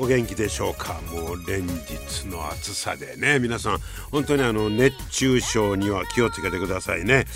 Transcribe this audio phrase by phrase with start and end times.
[0.00, 1.00] お元気でしょうか？
[1.12, 3.38] もう連日の暑さでね。
[3.40, 3.78] 皆さん
[4.10, 7.26] 本当にあの熱中症には気をつけてくださいね、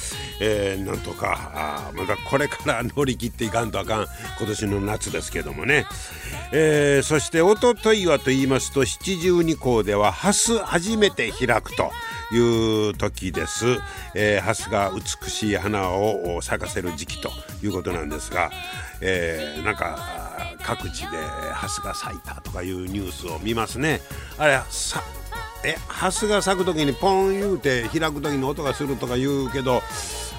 [0.41, 4.06] えー、なんとかあまだこれから乗り切っていかんとあかん
[4.38, 5.87] 今年の夏ですけどもね、
[6.52, 11.90] えー、そしておとといはと言いますと七十二校ではハス初めて開くと
[12.32, 13.79] いう時です、
[14.15, 17.30] えー、ハスが美しい花を咲かせる時期と
[17.62, 18.51] いうことなんですが、
[19.01, 20.21] えー、なんか
[20.65, 21.16] 各地で
[21.52, 24.01] ハスが咲いたとかいうニュースを見ますね。
[24.39, 25.02] あれさ
[25.65, 29.82] えハスが咲く時にポン言うて開く時に音がするとか言うけど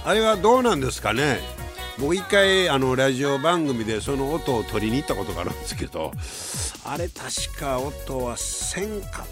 [0.06, 1.40] あれはどうなんですかね。
[2.00, 6.12] 僕一回あのラジオ番組でその音を取りに行ったことがあるんですけど
[6.86, 9.26] あれ確か音はせんか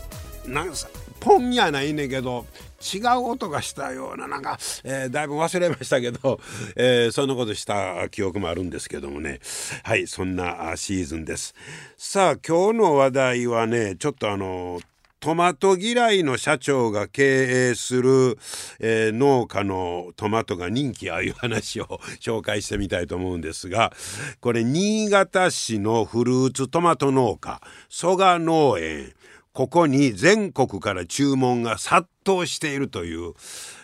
[0.45, 0.87] なんさ
[1.19, 2.45] ポンやないねんけど
[2.81, 6.39] 違う音がしたようななんか、えー、だいぶ忘れましたけど、
[6.75, 9.39] えー、そんなことした記憶もあるんですけどもね。
[9.83, 11.53] はいそんなシーズンです。
[11.97, 14.81] さあ今日の話題はねちょっとあの
[15.21, 18.39] トマト嫌いの社長が経営する、
[18.79, 21.85] えー、農家のトマトが人気あいう話を
[22.19, 23.93] 紹介してみたいと思うんですが
[24.39, 29.13] これ新潟市のフルーツトマト農家蘇我農園。
[29.53, 33.33] ここに全国から注文が殺到しているという、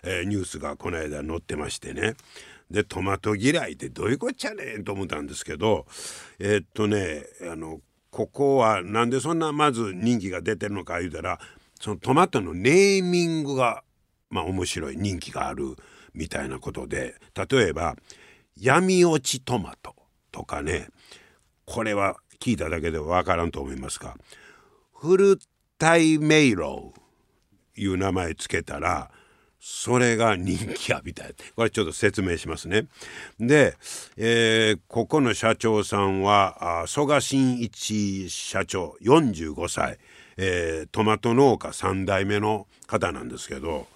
[0.04, 2.16] えー、ニュースがこの間載ってましてね。
[2.72, 5.86] でトマト嫌いってどういうこっちゃねんと思ったんですけど
[6.38, 7.80] えー、っとねあの
[8.12, 11.40] ここはなんでそんなまず人気が出てるのか言うたら
[11.80, 13.84] そのトマトのネーミングが
[14.30, 15.76] まあ面白い人気がある
[16.14, 17.16] みたいなことで
[17.50, 17.96] 例えば
[18.60, 19.96] 闇落ちトマト
[20.32, 20.90] とかね。
[21.68, 24.16] これは聞いただけでは分からんと思いますが
[24.94, 25.38] フル
[25.78, 29.12] タイメイローいう名前つけたら
[29.60, 32.88] それが人気やみたいなこれちょっと説明しますね。
[33.40, 33.76] で、
[34.16, 39.98] えー、ここの社長さんは曽我真一社長45歳、
[40.38, 43.88] えー、トマト農家3代目の方なんですけど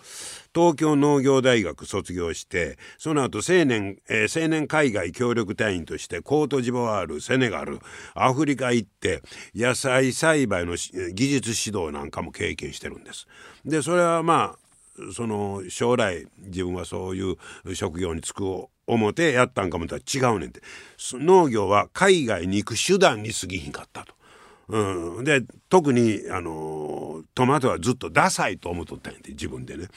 [0.54, 7.80] 東京農業大学卒業してその後青年、えー、青年海外協力隊員としてコートジボワールセネガル
[8.14, 9.22] アフリカ行って
[9.56, 13.28] 野菜栽培の技術指導なんかも経験してるんです。
[13.66, 14.62] でそれはまあ
[15.14, 20.62] その将来自分はそういう職業に就く思ってやったんかもとは違うねんて
[21.14, 24.14] 農業は海外に行く手段に過ぎひんかったと。
[24.68, 26.52] うん、で特にあの
[27.34, 29.88] トマトはずっとダサいと思っとったんやて自分でね。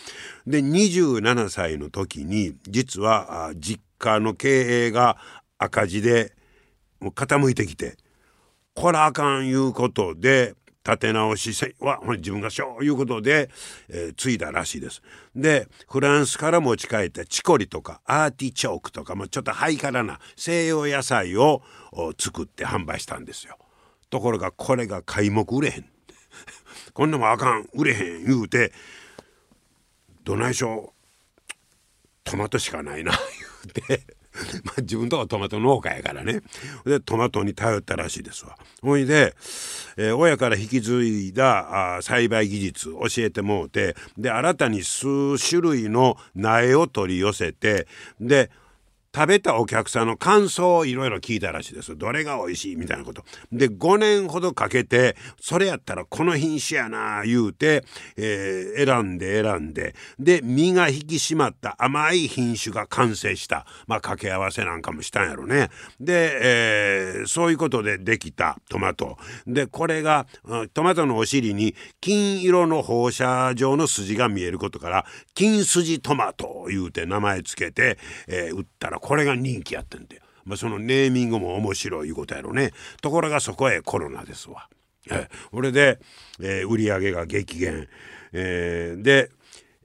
[0.46, 5.16] で27歳の時に実は実家の経営が
[5.58, 6.32] 赤字で
[7.00, 7.96] もう傾いてきて
[8.74, 10.54] こらあかんいうことで
[10.86, 13.48] 立て直しは自分がしょういうことで、
[13.88, 15.02] えー、継いだらしいです。
[15.34, 21.62] でフランスから持ち帰ったチコリとかアーティチョークとかもちょっとハイカラな西洋野菜を
[22.18, 23.56] 作って販売したんですよ。
[24.10, 25.93] ところがこれが皆目売れへん。
[26.94, 27.68] こんなもあかん。
[27.74, 28.72] 売れへん言うて
[30.24, 30.94] どないしょ
[32.22, 33.12] トマトしかないな
[33.84, 34.14] 言うて。
[34.64, 36.40] まあ自分とこトマト農家やからね。
[36.84, 38.56] でトマトに頼ったらしいですわ。
[38.82, 39.34] ほいで、
[39.96, 45.06] えー、親から引き継いだあ栽培技術教えてもうてで新たに数
[45.38, 47.86] 種類の苗を取り寄せて
[48.20, 48.50] で
[49.14, 51.96] 食べたお客さんの感想をいろいろ聞いたらしいです。
[51.96, 53.24] どれが美味しいみたいなこと。
[53.52, 57.84] で5年ほどかけてそれやったらこの品種やな言うて、
[58.16, 59.94] えー、選んで選んで。
[60.18, 63.66] で身が引き締まった甘い品種が完成した。
[63.86, 65.70] まあ掛け合わせなんかもしたんやろね。
[66.00, 69.16] で、えー、そういうことでできたトマト。
[69.46, 70.26] でこれが
[70.72, 77.96] トマトのお尻に金色の放射状の筋が見えることから金筋トマト言うて名前つけて、
[78.26, 80.22] えー、売ったらこれが人気やってんだよ。
[80.46, 82.72] まあ、そのネーミングも面白いことやろね。
[83.02, 84.66] ところがそこへコロナですわ。
[85.10, 86.00] えこれで、
[86.40, 87.88] えー、売り上げが激減。
[88.32, 89.30] えー、で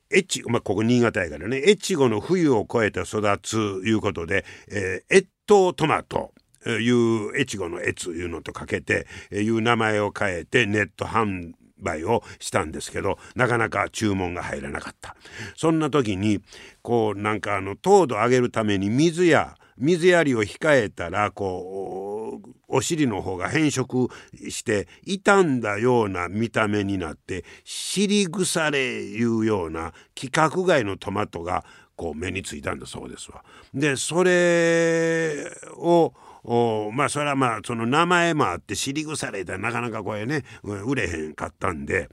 [0.09, 6.31] 越まあ、ここ新潟やからね越後の冬を越えて育ついうことで、えー、越冬トマト
[6.65, 15.15] いう越後の越いうのとかけて、えー、いう名前を変えてネット販売をしたんですけどなかなか注文が入らなかった
[15.55, 16.41] そんな時に
[16.81, 24.09] こうなんかあの糖度上げるために水や水やりを控えたらこうお尻の方が変色
[24.49, 31.63] して傷んだような見た目になって尻腐れいうような規格外のトマトが
[31.95, 33.43] こう目についたんだそうですわ。
[33.73, 36.13] でそれを
[36.51, 42.09] おまあそれはまあその名前もあって尻腐れたなかなかこれね売れへんかったんで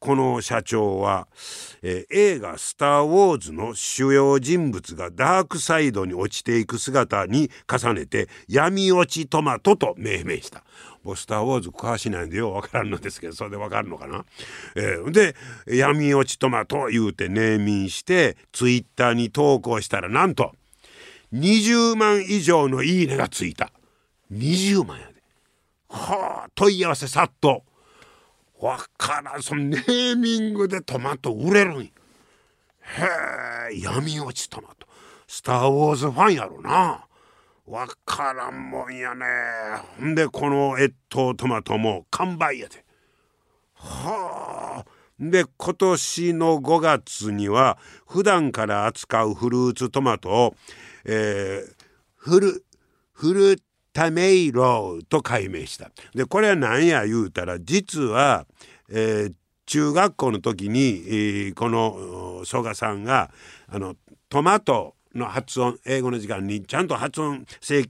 [0.00, 1.28] この社長は、
[1.82, 10.64] えー、映画「スター・ウォーズ」の主要人物がダークサイドに落ちていく姿に重ねて闇落ちトマトと命名した。
[11.14, 14.24] スター・ウォーズ詳しいないんでよう分からんのですけどそれで分かるのかな、
[14.74, 15.36] えー、で
[15.68, 20.50] 闇落ちトマト言うてネーミンしてツイッターに投稿したらなんと
[21.32, 23.70] 20万以上のいいねがついた
[24.32, 25.22] 20万やで。
[25.88, 27.62] はあ問い合わせ殺到
[28.60, 31.90] わからんそのネーミングでトマト売れるんへ
[33.70, 34.86] え闇落ちトマト。
[35.26, 37.04] スター・ウォーズファンやろな。
[37.66, 39.26] わからんもんやね。
[39.98, 42.84] ほんでこの越冬トマトも完売やで。
[43.74, 44.96] はあ。
[45.18, 50.54] で今年の5月には普段から扱うフルーツトマトを、
[51.06, 51.74] えー、
[52.16, 52.64] フル
[53.12, 53.62] フル
[53.96, 55.90] タメイロと改名した。
[56.14, 58.44] でこれは何や言うたら実は、
[58.90, 59.34] えー、
[59.64, 63.30] 中学校の時に、えー、この曽我さんが
[63.66, 63.94] あの
[64.28, 67.86] トマトの発音英語の時間にちゃんと発音正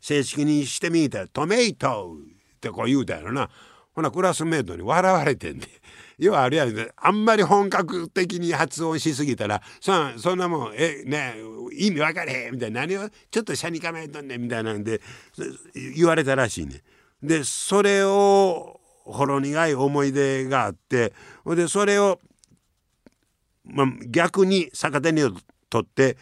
[0.00, 2.16] 正式にしてみたら「トメイト」
[2.56, 3.48] ってこう言うたやろな
[3.94, 5.66] ほなクラスメートに笑われてんね
[6.18, 11.34] 要はあれやねあんまり本格的に発音しすぎたらそそんなもんえね
[11.72, 15.00] 意味分かれへんみたいな何をちょっと車に構えとんねんみたいなんで
[15.94, 16.82] 言われたらしいね。
[17.22, 21.12] でそれをほろ苦い思い出があって
[21.44, 22.18] でそれを、
[23.64, 25.22] まあ、逆に逆手に
[25.68, 26.16] とって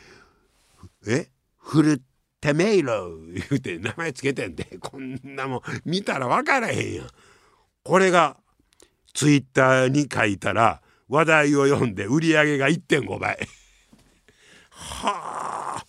[1.07, 2.03] 「えフル
[2.41, 7.07] テメイロ」言うて名前つけてんでこんなもん見たら分からへんやん。
[7.85, 8.39] これが
[9.15, 13.39] ツイッターに書いたら話題を読んで売り上げが1.5倍
[14.71, 15.85] はあ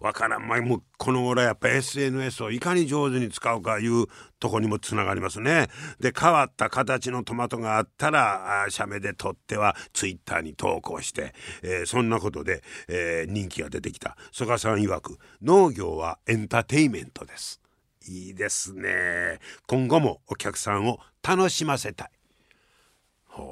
[0.00, 4.06] わからんまもうこの頃やっぱ SNS をいかに上手に使うかいう
[4.38, 5.68] とこにもつながりますね。
[5.98, 17.60] で変わった形のトマトがあったら写メで撮ってはツイッターに投稿して、えー、そんなことで、えー、人気が出てきた曽我さん曰く農業はエンターテイメントです。
[18.06, 19.38] いいですね。
[19.66, 22.10] 今後もお客さんを楽しませたい。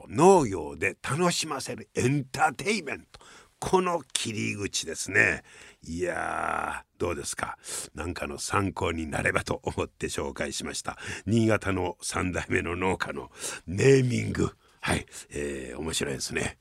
[0.09, 3.21] 農業で楽しませるエンターテイメント。
[3.59, 5.43] この切り口ですね。
[5.83, 7.57] いやどうですか？
[7.95, 10.99] 何かの参考になればと思って紹介しました。
[11.25, 13.31] 新潟の3代目の農家の
[13.67, 14.51] ネーミング。
[14.81, 16.59] はい、えー、面白いですね。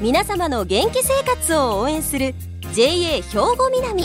[0.00, 2.34] 皆様の元気生活を応援する
[2.72, 4.04] JA 兵庫南。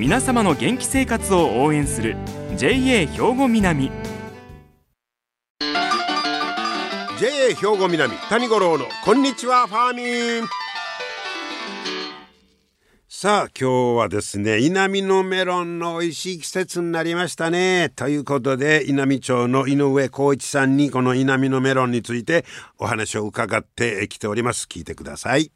[0.00, 2.16] 皆様の元気生活を応援する
[2.56, 3.92] JA 兵庫南。
[7.18, 10.48] JA 兵庫南谷五郎のこんにちはファーミン。
[13.10, 17.92] さあ今日はですね稲美のメロンの美味しい季節になりましたね。
[17.94, 22.46] ということで稲美町の井上浩一さんにこの稲美のメロンについて
[22.78, 24.66] お話を伺ってきております。
[24.66, 25.52] 聞いてください。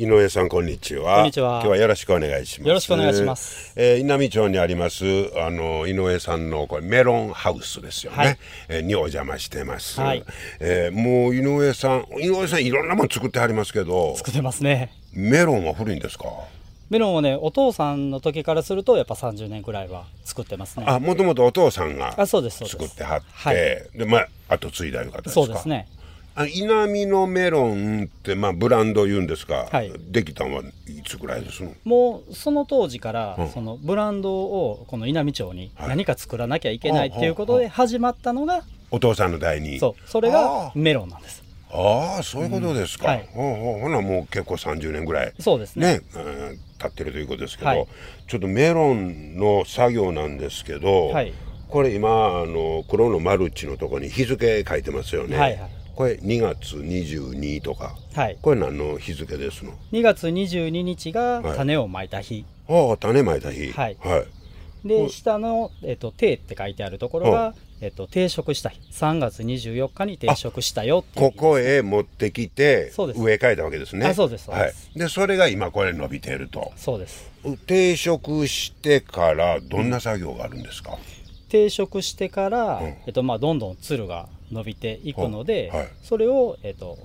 [0.00, 1.16] 井上さんこんにちは。
[1.16, 1.54] こんにちは。
[1.54, 2.68] 今日はよろしくお願いします。
[2.68, 3.72] よろしくお願いします。
[3.74, 5.04] えー、稲美町にあります
[5.36, 8.16] あの井上さんのこれメロンハウスですよね。
[8.16, 8.38] はい、
[8.68, 10.00] えー、にお邪魔してます。
[10.00, 10.22] はい。
[10.60, 14.14] えー、もう井上さん井上さんいろんなもの作ってはりますけど。
[14.14, 14.92] 作ってますね。
[15.14, 16.26] メロンは古いんですか？
[16.90, 22.48] メロンをねお父さんの時からするとやっぱ30年くらいは作ってますねあもともとお父さんが作っ
[22.88, 23.56] てはってはい、
[23.98, 25.44] でまあ後継いだいう方ですか？
[25.44, 25.86] そうですね
[26.46, 31.72] 稲美のメロンって、まあ、ブランド言うんですが、はい、できたのはいつぐらいですの？
[31.84, 40.08] もうその当時から、うん、そのブランドをこの稲美町に何か作らなきゃいけないっていうことで始まったのが、お父さんの代にそう。
[40.08, 41.42] それがメロンなんです。
[41.70, 43.18] ああそういうことですか、うん。
[43.18, 45.34] はい、ほほなもう結構30年ぐらい。
[45.38, 45.98] そうですね。
[45.98, 46.18] ね、う
[46.54, 47.86] ん、経ってるということですけど、はい、
[48.26, 51.34] ちょっとメロンの作業なんですけど、はい、
[51.68, 63.72] これ今あの黒のマルチのとこに日付書いてますよね、はいはいこれ2月22とか、はい、これ何の日付ですの？2月22日が種をまいた日、はい、ああ種まいた日。
[63.72, 64.24] はい、は
[64.84, 68.78] い、で下の、えっと、定って書いてあるところが、えっと、定食した日。
[68.92, 74.06] 3月24日に定食したよっていうここへ持ってきて植え替えたわけですね。
[74.06, 74.48] あそうです
[74.94, 76.70] でそれが今これ伸びていると。
[76.76, 77.28] そうです。
[77.66, 80.96] 定食してからどんな作業があるんですか、
[81.48, 82.86] 定食してから、うん。
[82.86, 85.88] えっとまあ、どんどんつるが伸びていくので、はい。
[86.02, 86.98] それを、えっと、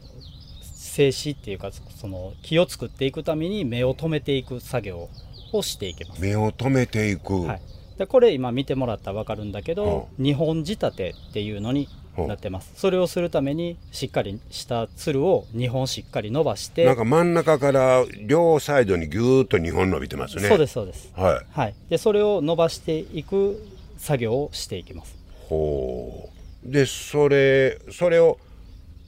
[0.61, 5.09] 静止っていうかその木を作っていくために芽を止めていく作業
[5.51, 7.61] をしていきます、目を止めていく、はい、
[7.97, 12.73] でこれ今見てもらったら分かるんだけど、2本仕立てっていうのになってます。
[12.75, 20.43] それをするためにしっかりしたつるを2本しっかり伸ばしてなんか真ん中から両サイドにぎゅーっと2本伸びてますね。
[20.43, 21.11] そうですそうです。
[21.15, 21.45] はい。
[21.49, 21.75] はい。
[21.89, 23.65] でそれを伸ばしていく
[23.97, 25.17] 作業をしていきます。
[25.49, 28.39] ほうでそれそれを、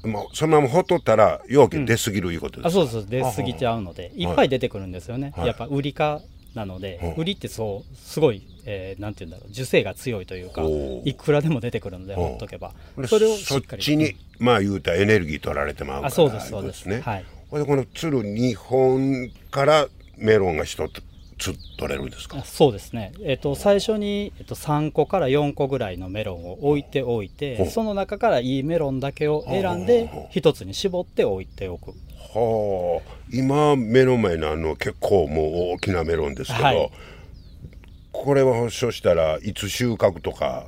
[0.03, 5.47] まあ、そのままほっとったら容器出過ぎるいうことですか、あそうです出過ぎちゃうのでいっぱい出てくるんですよね、はい。
[5.47, 6.21] やっぱ売り科
[6.53, 10.63] なので、うん売りってそうすごい、えーなんて言うんだろう受精が強いというか
[11.03, 12.73] いくらでも出てくるのでうんほっとけば。
[12.97, 16.87] でそれをしそっちにまあ言うたらエネルギー取られてまうからあそうですそうです。
[16.87, 17.25] ね、はい。
[17.49, 21.03] これでこのつる2本からメロンが1つ
[21.77, 22.37] 取れるんですか？
[22.39, 31.91] あそうですね、えっと最初に、えっと3個から4個ぐらいのメロンを置いておいて、その中からいいメロンだけを選んで一つに絞って置いておく。
[32.33, 33.15] はあ。
[33.31, 36.91] 今目の前のあの結構もう大きなメロンですけど、はい。
[38.11, 40.65] これはそしたらいつ収穫とか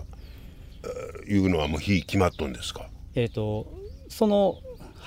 [0.84, 2.88] えーいうのはもう日決まっとんですか？
[3.16, 3.68] えっ、と
[4.10, 4.56] その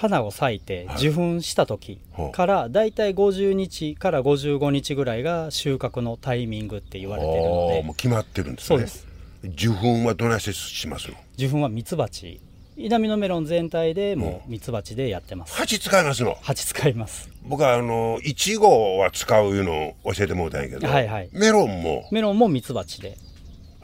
[0.01, 0.97] 花を咲いてはい。
[1.09, 2.01] 受粉した時
[2.33, 7.83] からだいたい50日から55日ぐらいが収穫のタイミングって言われているので。
[7.83, 8.67] もう決まってるんですね。
[8.69, 9.07] そうです。
[9.43, 11.15] 受粉はどないしてしますの？
[11.35, 12.41] 受粉はミツバチ
[12.77, 15.55] 稲美のメロン全体でもうミツバチでやってます。
[15.55, 16.35] 鉢使いますの？
[16.41, 17.31] 鉢使います。
[17.43, 21.29] 僕はあのいちごは使ういうのを教えてもらったんやけど、はいはい。
[21.33, 22.09] メロンも？
[22.11, 23.19] メロンもミツバチで。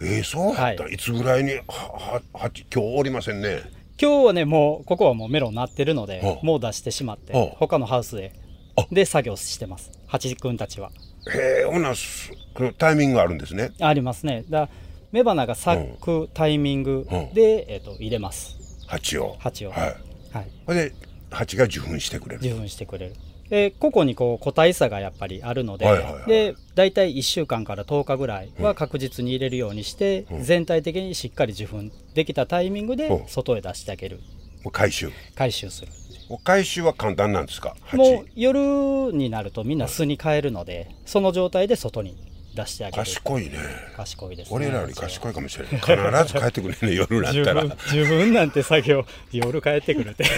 [0.01, 0.97] えー、そうやった、、はい。
[0.99, 3.63] つぐらいにはは鉢今日おりませんね
[4.01, 8.33] 今日はねもうここはもうメロンなってるのでもう出してしまって他のハウスで
[8.77, 8.87] あ。
[8.93, 9.91] で作業してます。
[10.07, 10.91] 八くんたちは。
[11.33, 13.73] へえほなすこのタイミングがあるんですね。
[13.81, 14.45] ありますね。
[14.49, 14.73] だか
[15.13, 17.35] ら雌花が咲くタイミングうん。
[17.35, 18.59] で、えっと入れます。
[18.87, 19.37] 鉢を。
[19.39, 19.71] 鉢を。
[19.71, 19.97] はい。
[20.33, 20.75] はい。
[20.75, 20.93] で
[21.31, 23.15] 鉢が受粉してくれる受粉してくれる
[23.49, 26.27] で個々にこう個体差がやっぱりあるので,、はいはいはい。
[26.27, 30.43] で大体1週間から10日ぐらいは確実に入れるようにして、うん。
[30.43, 31.83] 全体的にしっかり受粉
[32.15, 33.29] できたタイミングでうん。
[33.29, 34.21] 外へ出してあげる。
[34.65, 35.11] もう回収。
[35.35, 35.93] 回収する。
[36.29, 37.77] もう回収は簡単なんですか？
[37.85, 42.17] 鉢もう夜になるとみんな巣に帰るのでその状態で外に
[42.57, 43.05] 出してあげる。
[43.05, 43.53] 賢いね。
[43.97, 44.57] 賢いですね。
[44.57, 45.77] 俺らより賢いかもしれない。
[45.77, 47.77] 必ず帰ってくるね夜になったら。
[47.93, 50.25] 十分なんて作業夜帰ってくるって。
[50.25, 50.29] っ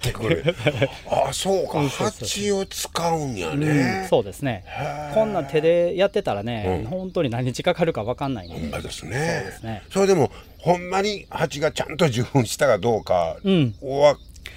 [0.00, 0.54] てくる。
[1.10, 1.72] あそうか。
[1.72, 2.08] そうそうそう。
[2.08, 4.64] 鉢を使うんやうんね、そうですね。
[5.14, 6.90] こんなん手でやってたらね、うん。
[6.90, 8.70] 本当に何日かかるか分かんないほん。
[8.70, 9.10] まですね。
[9.10, 9.82] そうですね。
[9.90, 14.16] それでもほんまに蜂がちゃんと受粉したかどうかうんは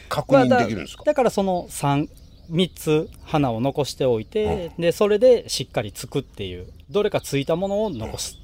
[0.09, 2.07] 確認できるんですか、だからその 3,
[2.51, 8.37] 3つ花を残しておいて、でそれでしっかりつくっていうどれかついたものを残す、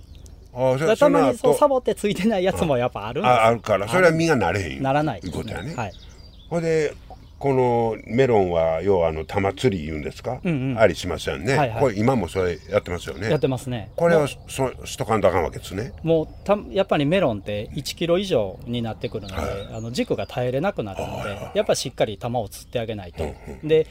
[0.53, 3.36] ああたまにそうサボってついてないやつもやっぱあるんですよ。
[3.36, 4.82] ああるからそれは実がなれへんよ。
[4.82, 5.94] ならないいうことやね、はい、
[6.50, 6.94] ほんで
[7.39, 10.79] このメロンは要はあの玉釣り言うんですか、うんうん。
[10.79, 11.79] ありしますよね、はいはい。
[11.79, 13.29] これ今もそれやってますよね。
[13.29, 13.91] やってますね。
[13.96, 15.93] これもはそしとかんとあかんわけですね。
[16.03, 19.67] うもうたやっぱりメロンって1キロ以上になってくるので、はい。
[19.74, 23.88] あの軸が耐えれなくなるので、はいはいやっぱりしっかり玉を釣ってあげないと、うんで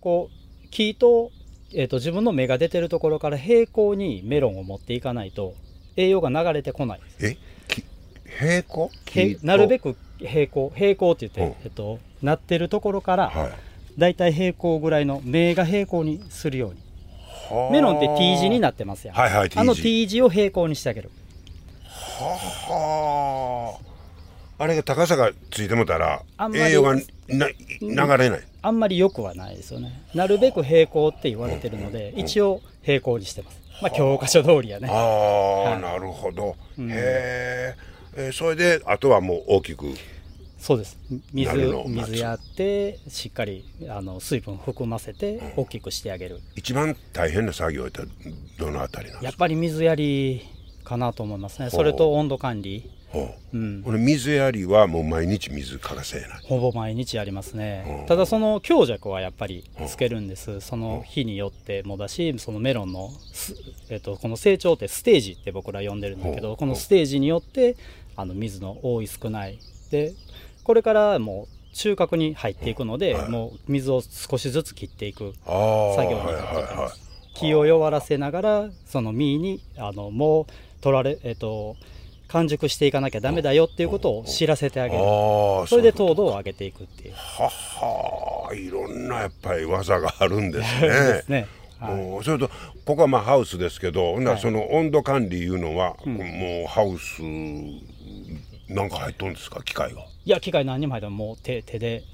[0.00, 1.30] こう木と,、
[1.74, 5.54] えー、と自分の芽が出てるところから平行にメロンを持っていかないと
[5.96, 7.00] 栄養が流れてこない。
[7.20, 7.36] え？
[7.66, 7.84] き
[8.38, 8.90] 平行？
[9.14, 10.72] へなるべくく平行。
[10.74, 11.64] 平行って言って、うん。
[11.64, 13.52] えっと、なってるところから、はい。
[13.98, 16.80] だいたい平行ぐらいの芽が平行にするように。
[17.50, 17.72] はあ。
[17.72, 21.10] メロンって T 字になってますやん、はいはいあの T 字を平行にしてあげる
[21.88, 23.78] は
[24.58, 24.62] あ。
[24.62, 26.22] あれが高さがついてもたら
[26.54, 26.94] 栄養が
[27.28, 30.02] な流れない、あんまり良くはないですよね。
[30.14, 33.58] なるべく平行って言われてるので、一応平行にしてます。
[33.80, 34.88] まあ教科書通りやね。
[34.90, 35.80] ああ、はい。
[35.80, 36.90] なるほど、うん。
[36.90, 37.74] へえ
[38.16, 39.86] えーそれであとはもう大きく
[40.60, 40.98] そうです。
[41.32, 41.50] 水
[41.86, 48.02] 水やってしっかりあの水分含ませて大きくしてあげる、一番大変な作業って
[48.58, 50.46] どのあたりなんやっぱり水やり
[50.84, 51.70] かなと思いますね。
[51.70, 52.90] それと温度管理。
[53.08, 53.56] ほう。
[53.56, 53.82] うん。
[53.82, 56.28] この水やりはもう毎日水欠かせない。
[56.44, 58.02] ほぼ毎日やりますね。
[58.02, 58.04] う。
[58.04, 60.60] んただその強弱はやっぱりつけるんです。
[60.60, 63.54] その日によってもだしそのメロンのす、
[63.88, 67.76] えっと、この成長ってステージって僕ら呼んでるんだけどこのステージによって
[68.14, 69.58] あの水の多い少ない。
[69.90, 70.12] で
[70.70, 73.28] これからもう収穫に入っていくので、はい。
[73.28, 77.00] もう水を少しずつ切っていくああ作業になってはいます
[77.34, 80.46] 気を弱らせながらその実にあのもう
[80.80, 81.74] 取られえっ、と
[82.28, 85.02] 完熟していかなきゃダメだよっていうことを知らせてあげる。
[85.02, 87.14] ああそれで糖度を上げていくっていう。
[87.14, 91.46] とははいろんなやっぱり技があるんです でねすね。
[91.80, 91.94] はい。
[91.96, 92.48] もうそれと
[92.84, 94.38] ここはまあハウスですけど、はい。
[94.38, 96.10] その温度管理いうのは、ん。
[96.10, 97.22] もうハウス
[98.74, 99.62] なんか入っとんですか？
[99.62, 100.02] 機械が。
[100.24, 102.04] いや機械何にも入ってももう手手で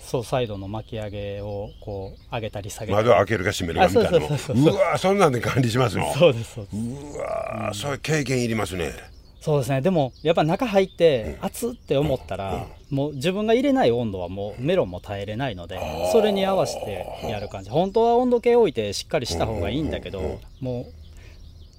[0.00, 3.06] そうサイドの巻き上げをこう上げたり下げたり。
[3.08, 4.74] 窓開けるか閉めるかみたいなうそうそうそう。
[4.74, 6.12] うわそんなんで管理しますの？
[6.14, 6.76] そうですそうです。
[6.76, 8.92] うわそういう経験いりますね。
[9.40, 9.80] そうですね。
[9.80, 15.78] でもやっぱ中入って熱って思ったらもう自分が入れない温度はもうメロンも耐えれないので
[16.10, 17.70] それに合わせてやる感じ。
[17.70, 20.92] 本当は温度計置いてしっかりした方がいいんだけどもう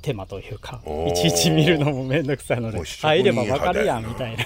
[0.02, 4.46] 手間というかいちいち見るのもめんどくさいので入ればわかるやんみたいな。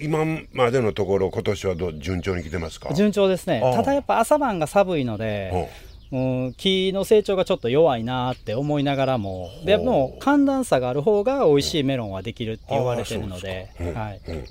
[0.00, 2.92] 今までのところ今年はどう順調に来てますか？
[2.94, 3.60] 順調ですね。
[3.60, 5.70] ただやっぱ朝晩が寒いので
[6.12, 6.18] う
[6.48, 14.00] ん、木の成長がちょっと弱いなって思いながらもでも寒暖差がある方が美味しいメロンはできるって言われてるのでうですか。
[14.00, 14.44] はい、うんうん。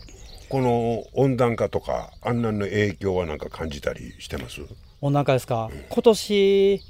[0.47, 4.61] この温暖化とかあんなんの影響はなんか感じたりしてます？
[5.01, 6.81] 温暖化ですか、今年、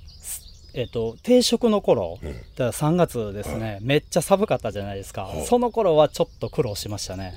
[0.73, 7.35] えっと、定食の頃、だから3月ですね、めっちゃ寒かったじゃないですか、その頃はちょっと苦労しましたね、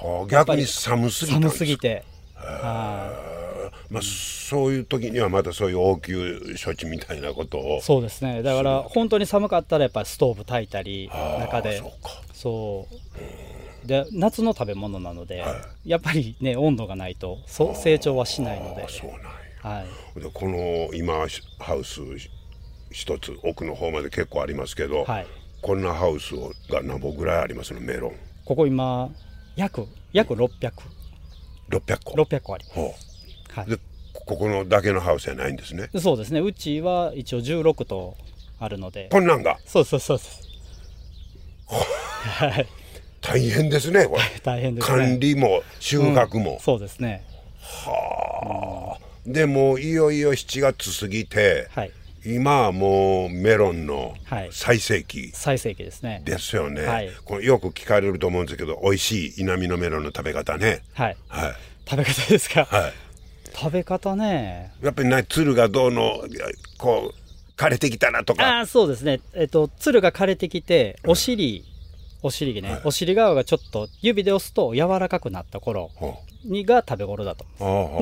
[0.00, 3.30] はあ逆に寒すぎ寒すぎて、は
[3.90, 7.78] まあ、そういう時にはまたそういう応急処置みたいなことを。
[7.78, 11.78] い、そうですね、だから本当に寒かったら、やっぱりストーブ焚いたり、ああ中で。
[11.78, 12.10] そう、か。
[12.32, 13.86] そう。
[13.86, 18.84] で夏の食べ物なので、はやっぱりね温度がないとそう成長はしないので。
[18.84, 19.30] あ、そうなんや。
[19.62, 19.84] は
[20.16, 21.26] い、でこの今
[21.58, 22.00] ハウス
[22.90, 25.26] 一つ奥の方まで結構ありますけど、はい、
[25.62, 26.34] こんなハウス
[26.72, 28.16] が何本ぐらいありますのメロン。
[28.44, 29.10] ここ今
[29.56, 30.72] 約約600
[31.70, 32.22] 600個。
[32.22, 32.74] 600個あります。
[32.74, 32.94] ほ
[33.52, 33.78] はい、うで
[34.26, 35.88] ここのだけのハウスじゃないんですね。
[36.00, 36.40] そうですね。
[36.40, 38.16] うちは一応16と
[38.58, 39.08] あるので。
[39.10, 39.58] こんなんが？
[39.66, 40.40] そうそうそうです
[41.70, 42.66] はい。
[43.20, 44.22] 大変ですねこれ。
[44.42, 44.96] 大変ですね。
[44.96, 47.24] 管理も収穫も、そうですね。
[49.26, 51.92] でもういよいよ7月過ぎて、はい
[52.24, 54.48] 今はもうメロンのはい。
[54.52, 55.30] 最盛期。
[55.32, 56.22] 最盛期ですね。
[56.24, 57.10] ですよね、はい。
[57.24, 60.82] これよく聞かれると思うんですけど美味しい稲美のメロンの食べ方ね。
[60.92, 61.16] はい。
[61.28, 61.54] はい。
[61.88, 62.92] 食べ方ですか、はい。
[63.54, 64.72] 食べ方ね。
[64.82, 66.24] やっぱりねつるがどうの
[66.78, 68.58] こう枯れてきたなとあか。
[68.60, 69.20] あそうですね。
[69.34, 71.64] えっとつるが枯れてきてお尻
[72.22, 77.46] お尻ね、お尻側がちょっと指で押すと柔らかくなった頃ほにが食べ頃だと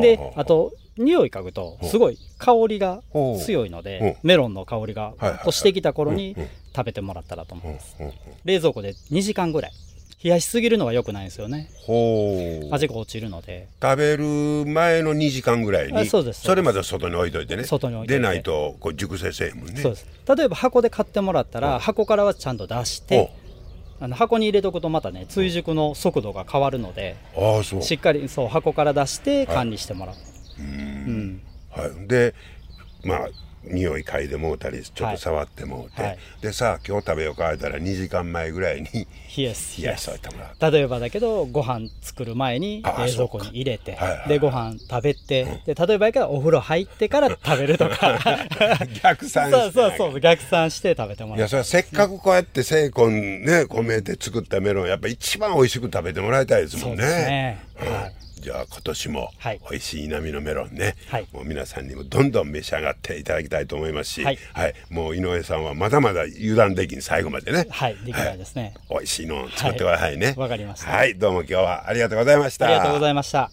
[0.00, 3.02] であと匂い嗅ぐとすごい香りが
[3.44, 6.36] 強いのでメロンの香りがはいはいとしてきた頃に
[6.74, 7.96] 食べてもらったらと思います。
[8.44, 9.72] 冷蔵庫で2時間ぐらい。
[10.22, 11.70] 冷やしすぎるのは良くないんですよね。
[12.72, 13.68] 味が落ちるので。
[13.80, 14.24] 食べる
[14.66, 17.62] 前の2時間ぐらいにあそうですそれまで外に置いといてね。
[17.62, 18.20] 外に置いといて。
[18.20, 19.80] でないとこう熟成せえもんね。
[19.80, 20.06] そうです。
[20.36, 23.32] 例えば箱で買ってもらったら箱からはちゃんと出して
[24.00, 27.82] あの箱に入れとくとまたね追熟の速度が変わるのでおああそう。
[27.82, 30.16] しっかりそう箱から出して管理してもらう、
[30.58, 31.40] うん。
[31.70, 32.34] はい、で
[33.04, 33.28] まあ
[33.64, 36.18] 匂い嗅いでもうたりちょっと触ってもうて、はい。
[36.40, 40.72] でさあ今日食べようか言ったら2時間前ぐらいに冷やす冷やしといてもらう。
[40.72, 48.18] 例えばだけどご飯作る前にあ冷蔵庫に入れてはいはいでご飯食べてで例えばやからお風呂入ってから食べるとか。
[49.02, 49.60] 逆算して。
[49.60, 51.38] そうそうそう逆算して食べてもらう。
[51.38, 57.92] いやそれはせっかくこうやって精魂ね込めて作ったメロンやっぱ一番美味しく食べてもらいたいですもそうんねですね、うん。
[57.92, 59.60] はいじゃあ今年もはい。
[59.70, 61.28] 美味しい稲美のメロンね、はい。
[61.32, 64.38] もう皆さんにもどんどん召し上がっていただきたいと思いますし、はい。
[64.90, 70.34] もう井上さんはまだまだ油断できん最後までね、はいできないですね、美味しいのを作ってくださいね。
[70.36, 70.90] わかりました。
[70.90, 72.66] はい、どうも今日はありがとうございました。
[72.66, 73.50] ありがとうございました。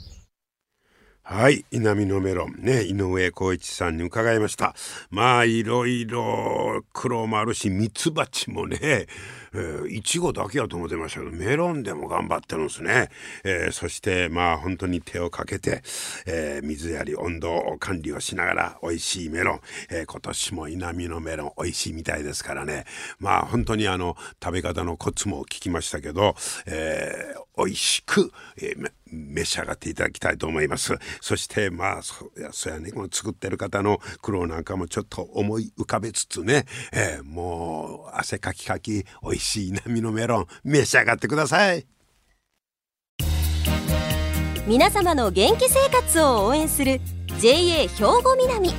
[1.27, 4.75] はい、稲美のメロンね、井上浩一さんに伺いました。
[5.09, 9.07] まあ、いろいろ苦労もあるし、ミツバチもね、
[9.55, 13.09] えーいちごだけやと思ってましたけど、メロンでも頑張ってるんですね。
[13.43, 15.81] えーそして、まあ、本当に手をかけて、
[16.25, 22.85] えー水やり、温度管理をしながら、美味しいメロン、えー今年も稲美のメロン、美味しいみたいですからね。
[23.19, 30.93] まあ、本当にあの、食べ方のコツも聞きましたけど、えー美味しく、えーめ召し上がっていただきたいと思います。
[31.21, 41.85] そしてまあそやそやねこの作ってる方の苦労なんかもちょっと思い浮かべつつね、えーもう汗かきかき美味しい波のメロン召し上がってください。
[44.67, 46.99] 皆様の元気生活を応援する
[47.39, 48.71] JA 兵庫南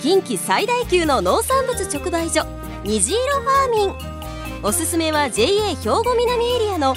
[0.00, 2.44] 近畿最大級の農産物直売所
[2.82, 6.96] 虹色ファーミンおすすめは JA 兵庫南エリアの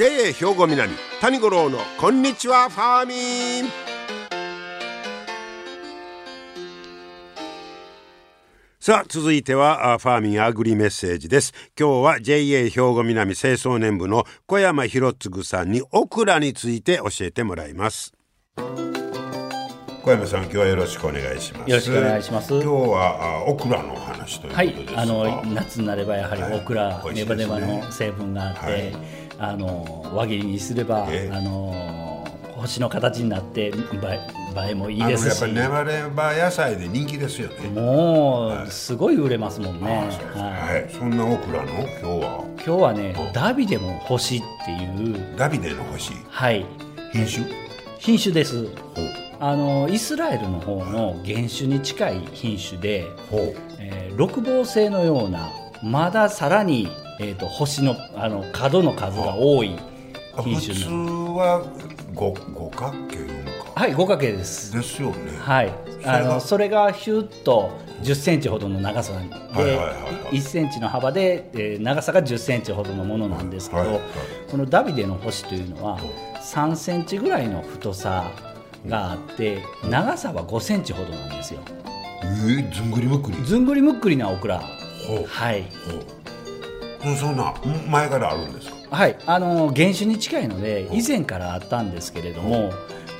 [0.00, 3.70] JA 兵庫南谷五郎のこんにちはファーミン。
[8.78, 11.52] さあ続いてはファーミンアグリメッセージです。
[11.78, 18.14] 今日は JA 兵庫南清掃年部の小山博次さんにオクラについて教えてもらいます。
[18.56, 21.70] 小山さん今日はよろしくお願いします。
[21.70, 22.54] よろしくお願いします。
[22.54, 25.02] 今日はあオクラの話というはいことです、が。
[25.02, 27.54] あの夏になればやはりはいオクラ、美味しネいですね。
[27.54, 31.34] バネバの成分があって、はいあの輪切りにすれば、ええ。
[31.34, 31.74] あの
[32.56, 33.72] 星の形になって映
[34.68, 35.30] えもいいですし。
[35.30, 37.70] やっぱりネバネバ野菜で人気ですよね。
[37.70, 39.86] もう、すごい売れますもんね。
[40.34, 40.80] はい。
[40.82, 41.68] はい、そんなオクラの？
[41.68, 42.44] 今日は。
[42.56, 46.12] 今日はね、ダビデも星っていう、ダビデの星？
[46.28, 46.66] はい、
[47.12, 47.46] 品種？
[47.98, 48.66] 品種です。
[48.66, 48.74] ほう。
[49.42, 53.56] あのイスラエルの方の原種に近い品種で、ほう。
[53.78, 55.48] えー六芒星のような
[55.82, 56.90] まださらに、
[57.22, 59.76] えー、と星のあの角の数が多い
[60.34, 61.62] あ普通品種のは
[62.14, 63.18] 五五角形
[63.74, 64.72] はい五角形です。
[64.72, 65.38] ですよね。
[65.38, 65.72] はい。
[66.02, 69.92] それがあのそれがヒュッと1 0ンチほどの長さで、はいはいはいは
[70.32, 70.36] い。
[70.36, 74.00] 1センチの幅で、えー長さが1 0ンチほどのものなんですけど、はいはい。
[74.50, 75.98] このダビデの星というのは
[76.42, 78.30] 3センチぐらいの太さ
[78.86, 81.60] があって長さは5センチほどなんですよ。
[82.22, 83.42] えー、ずんぐりむっくり。
[83.44, 84.60] ずんぐりむっくりなオクラ。
[85.26, 85.64] はい
[87.02, 87.54] ほうそんな
[87.88, 88.96] 前からあるんですか？
[88.96, 92.72] はい、あの原種に近いので以前からあったんですけれども、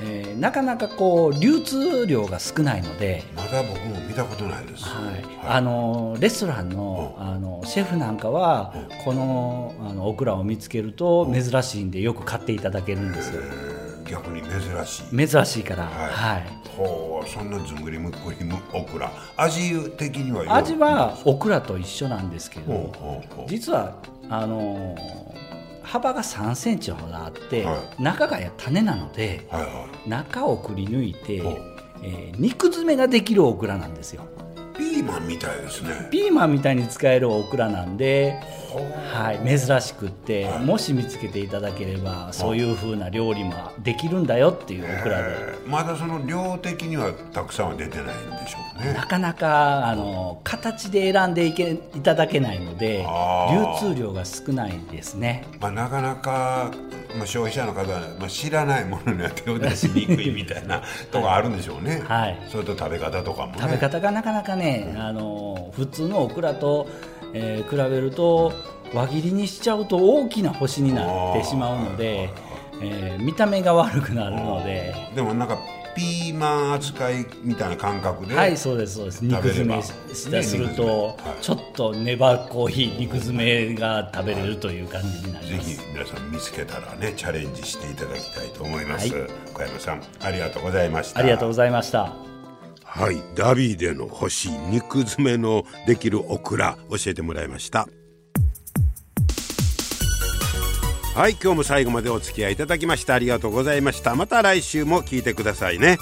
[0.03, 4.85] えーなかなかこう流通量が少ないので、まだ僕も見たことないです。
[4.85, 13.43] はい、あのレストランのあのシェフなんかはこのあのオクラを見つけると珍しいんでよく買っていただけるんですよ。
[13.43, 13.70] えー
[14.11, 15.29] 逆に珍しい。
[15.29, 16.11] 珍しいから、はい。
[16.11, 16.47] はい、
[16.77, 23.47] ほうそんなずんぐりむっくりむオクラ味的にはよ味はオクラと一緒なんですけほどうほうほう。
[23.49, 23.95] 実は
[24.29, 24.97] あの
[25.83, 31.37] 幅が3センチほどあって、は中が種なのではいは中をくり抜いて
[32.03, 36.09] えー肉詰めができるオクラなんですよーマンみたいですね。
[36.11, 38.41] ピーマンみたいに使えるオクラなんで、
[39.13, 45.69] はい、珍しくって、もし見つけていただければそういう風な料理もできるんだよっていうオクラで、えー。
[45.69, 48.93] まだその量的にはたくさんは出てないんでしょうね。
[48.93, 53.07] なかなかあの形で選んでいけいただけないので
[53.51, 55.45] 流通量が少ないですね。
[55.61, 56.71] まあ、なかなか、
[57.17, 62.39] まあ、消費者の方は、まあ、知らないものには手を出しにくいみたいなとこあるんでしょうね、はい。
[62.49, 63.59] それと食べ方とかもね。
[63.61, 66.89] 食べ方がなかなかね、あの普通のオクラと、
[67.33, 68.53] えー比べると
[68.93, 72.31] 輪切りにしちゃうと大きな星になってしまうので、
[72.83, 75.59] えー見た目が悪くなるので、でもなんか
[75.95, 79.23] ピーマン扱いみたいな感覚で、はいそうですそうです。
[79.23, 79.93] 肉詰めし
[80.31, 85.89] ねすると、ちょっと粘っこい肉詰めが食べれるという感じになりぜひます。
[85.93, 89.29] 皆さん見つけたらねチャレンジしていただきたいと思います、はい。
[89.53, 91.21] 小山さんありがとうございました。
[91.21, 92.30] ありがとうございました。
[92.93, 93.23] はい。
[93.37, 97.89] ダビデの星肉詰めのできるオクラ教えてもらいました。
[101.15, 101.37] はい。
[101.41, 104.17] 今日も最後までお付き合いいただきましてありがとうございました。
[104.17, 105.99] また来週も聞いてくださいね。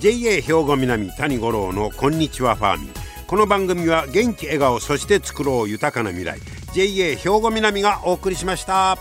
[0.00, 2.90] JA 兵庫南谷五郎のこんにちはファーミン。
[3.28, 6.40] この番組は元気笑顔そして作ろう豊かな未来。
[6.74, 8.98] JA 兵庫南がお送りしました。